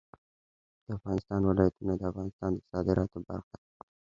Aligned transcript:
د 0.85 0.87
افغانستان 0.97 1.41
ولايتونه 1.43 1.93
د 1.95 2.01
افغانستان 2.11 2.51
د 2.55 2.59
صادراتو 2.71 3.17
برخه 3.27 3.53
ده. 3.61 3.63